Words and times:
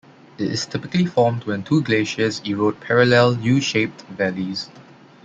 It 0.39 0.47
is 0.51 0.65
typically 0.65 1.05
formed 1.05 1.43
when 1.43 1.61
two 1.61 1.83
glaciers 1.83 2.41
erode 2.43 2.79
parallel 2.79 3.35
U-shaped 3.37 4.01
valleys. 4.07 4.67